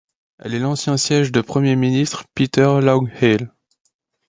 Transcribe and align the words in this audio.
Elle 0.39 0.55
est 0.55 0.59
l'ancien 0.59 0.97
siège 0.97 1.31
de 1.31 1.41
premier 1.41 1.75
ministre 1.75 2.23
Peter 2.33 2.79
Lougheed. 2.81 3.51